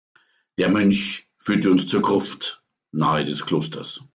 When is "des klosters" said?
3.23-4.03